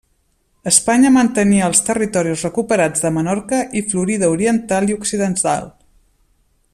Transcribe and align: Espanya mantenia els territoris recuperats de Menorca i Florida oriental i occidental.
Espanya 0.69 1.11
mantenia 1.17 1.67
els 1.71 1.83
territoris 1.89 2.45
recuperats 2.47 3.05
de 3.05 3.13
Menorca 3.19 3.61
i 3.83 3.87
Florida 3.93 4.33
oriental 4.39 4.93
i 4.95 5.01
occidental. 5.01 5.73